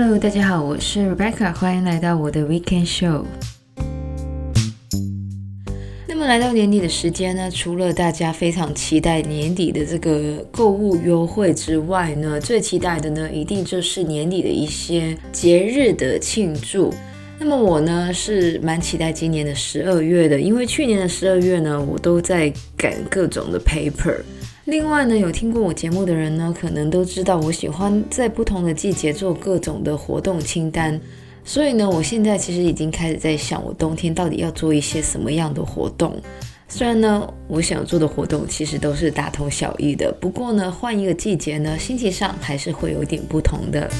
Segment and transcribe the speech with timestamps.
[0.00, 3.24] Hello，大家好，我是 Rebecca，欢迎来到我的 Weekend Show。
[6.06, 16.94] 那么来到年底的时间呢，除了大家非常期待年底的这个购物优惠之外呢，最期待的呢，一定就是年底的一些节日的庆祝。
[17.40, 24.14] 那么我呢是蛮期待今年的十二月的，因为去年的十二月呢，我都在赶各种的 paper。
[24.68, 31.00] 另外呢，有听过我节目的人呢，可能都知道我喜欢在不同的季节做各种的活动清单。
[31.42, 36.14] 所以呢，我现在其实已经开始在想，我冬天到底要做一些什么样的活动。
[36.68, 43.90] 虽然呢，我想做的活动其实都是大同小异的，不过呢，换一个季节呢，心情上还是会有点不同的。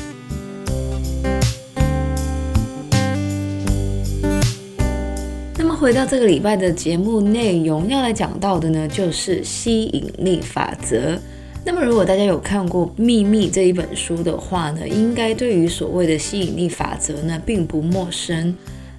[5.78, 11.16] 回到这个礼拜的节目内容，要来讲到的呢，就是吸引力法则。
[11.64, 18.52] 那么，如果大家有看过《秘密》这一本书的话呢，应该对于所谓的吸引力法则呢，并不陌生。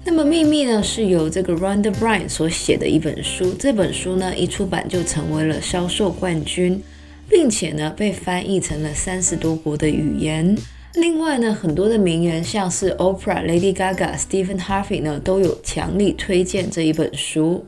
[0.06, 3.52] 那么，《秘密》呢，是由这个 Rhonda Byrne 所写的一本书。
[3.58, 6.82] 这本书呢，一出版就成为了销售冠军，
[7.28, 10.56] 并且呢，被翻译成了三十多国的语言。
[10.94, 17.64] 另外呢，很多的名人，像是 Oprah、Lady Gaga、Stephen Harvey 呢，都有强力推荐这一本书。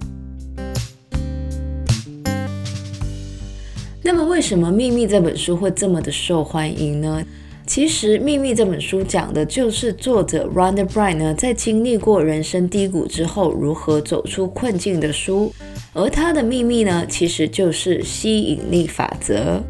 [4.03, 7.25] 那么，为什么《秘密》这本书会这么的受欢迎呢？
[7.65, 15.53] 其实，《秘密》这本书讲的就是作者 Rhonda Byrne 呢，在经历过人生低谷之后，如何走出困境的书。
[15.93, 19.63] 而他的秘密呢，其实就是吸引力法则。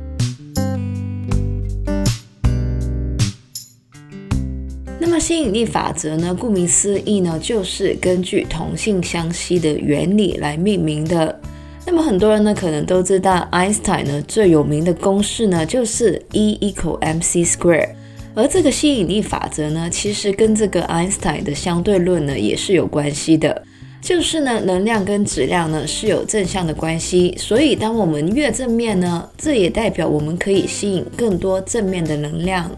[5.12, 11.38] 么吸引力法则呢，顾名思义呢，就是根据同性相吸的原理来命名的。
[11.84, 17.90] 那么很多人呢，可能都知道爱因斯坦呢最有名的公式呢，就是 E equal mc square。
[18.34, 23.62] 而这个吸引力法则呢，其实跟这个爱因斯坦的相对论呢也是有关系的。
[24.00, 27.34] 就是呢，能量跟质量呢是有正向的关系。
[27.36, 32.70] 所以当我们越正面呢，这也代表我们可以吸引更多正面的能量。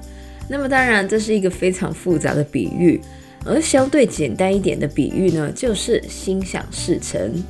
[0.48, 3.00] 那么当然，这是一个非常复杂的比喻，
[3.44, 7.42] 而相对简单一点的比喻呢，就是心想事成。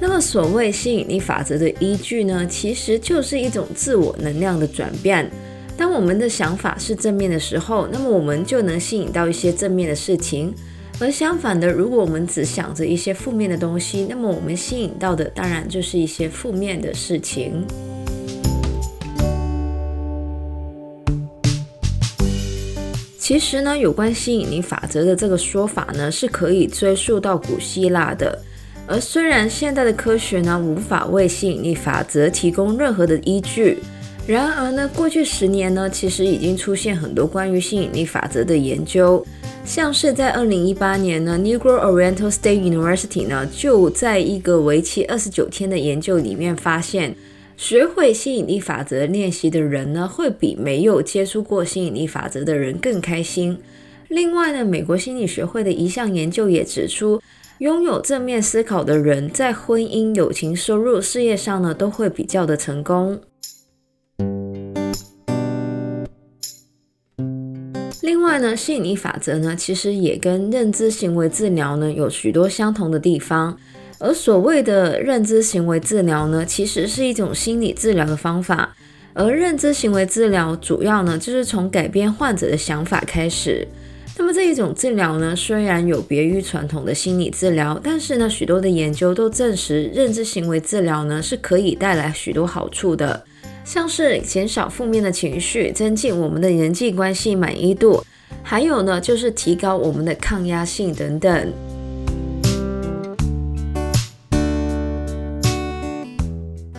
[0.00, 5.30] 那么所谓吸引力法则的依据呢，其实就是一种自我能量的转变。
[5.76, 10.52] 当我们的想法是正面的时候，那么我们就能吸引到一些正面的事情；
[10.98, 17.64] 而相反的，如果我们只想着一些负面的东西，那么我们吸引到的当然就是一些负面的事情。
[23.30, 28.36] 其实呢，有关吸引力法则的这个说法呢，是可以追溯到古希腊的。
[28.88, 33.78] 而虽然现代的科学呢，无法为吸引力法则提供任何的依据，
[34.26, 39.24] 然而呢，过去十年呢，其实已经出现很多关于吸引力法则的研究。
[39.64, 47.14] 像是在二零一八年呢，Negro Oriental State University 呢，就在一个为期二十九天的研究里面发现。
[47.60, 53.58] 学会吸引力法则练习的人呢，会比没有接触过吸引力法则的人更开心。
[54.08, 57.20] 另外呢，美国心理学会的一项研究也指出，
[57.58, 63.20] 拥有正面思考的人，在婚姻、友情、收入、事业上呢，都会比较的成功。
[68.00, 73.58] 另外呢，吸引力法则呢，其实也跟认知行为治疗呢，有许多相同的地方。
[74.00, 78.74] 而所谓的认知行为治疗呢，其实是一种心理治疗的方法。
[79.12, 83.66] 而认知行为治疗主要呢，就是从改变患者的想法开始。
[84.16, 93.24] 那么这一种治疗呢，虽然有别于传统的心理治疗，但是呢，许多的研究都证实，认知行为治疗呢，是可以带来许多好处的，
[93.64, 98.02] 像是减少负面的情绪，增进我们的人际关系满意度，
[98.42, 101.52] 还有呢，就是提高我们的抗压性等等。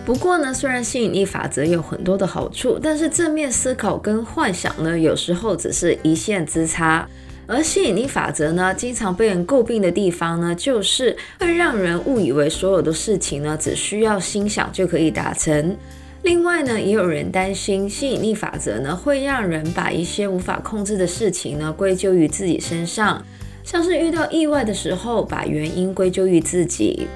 [0.04, 7.08] 不过呢，虽然吸引力法则有很多的好处，但是正面思考跟幻想呢，有时候只是一线之差。
[7.46, 15.76] 而吸引力法则呢，经常被人诟病的地方呢，就是会让人误以为所有的事情呢，只需要心想就可以达成。
[16.22, 23.24] 另外呢，也有人担心吸引力法则呢，会让人把一些无法控制的事情呢，归咎于自己身上，
[23.62, 27.06] 像是遇到意外的时候，把原因归咎于自己。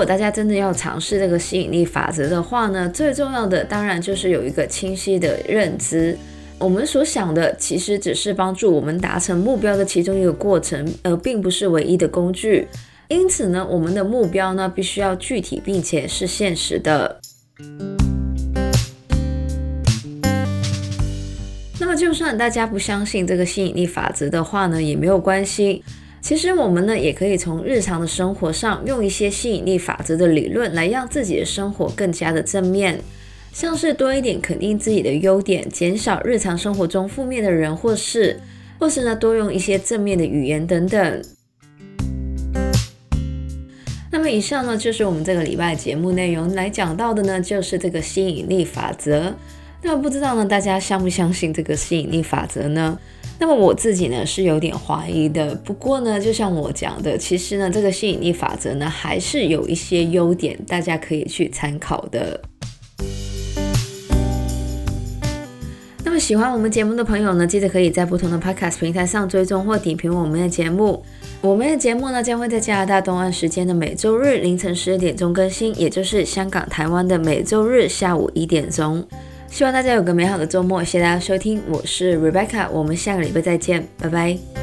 [0.00, 6.16] 如果大家真的要尝试这个吸引力法则的话呢，最重要的当然就是有一个清晰的认知。
[6.58, 12.66] 我们所想的其实只是帮助我们达成目标的其中一个过程，而并不是唯一的工具。
[13.08, 17.20] 因此呢，我们的目标呢，必须要具体并且是现实的。
[21.78, 25.84] 那么，就算大家不相信这个吸引力法则的话呢，也没有关系。
[26.22, 33.00] 其实我们呢，也可以从日常的生活上用一些吸引力法则的理论来让自己的生活更加的正面，
[33.52, 38.38] 像是多一点肯定自己的优点，减少日常生活中负面的人或事，
[38.78, 41.22] 或是呢，多用一些正面的语言等等。
[44.12, 49.34] 那么以上呢，就是我们这个礼拜节目内容来讲到的呢，就是这个吸引力法则。
[49.82, 52.98] 那不知道呢，大家相不相信这个吸引力法则呢？
[53.40, 55.54] 那么我自己呢是有点怀疑的。
[55.54, 62.38] 不过呢，就像我讲的，其实呢，这个吸引力法则呢还是有一些优点，大家可以去参考的。
[66.04, 71.02] 那么喜欢我们节目的朋友呢，记得可以在不同的 Podcast 平台上追踪或点评我们的节目。
[71.40, 79.02] 我们的节目呢，将会在加拿大东岸时间的每周日凌晨十二点钟更新，也就是香港、台湾的每周日下午一点钟。
[79.50, 84.59] 希望大家有个美好的周末，谢谢大家收听，我是 Rebecca，我们下个礼拜再见，拜拜。